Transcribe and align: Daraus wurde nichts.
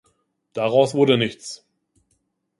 Daraus 0.53 0.95
wurde 0.95 1.15
nichts. 1.19 1.63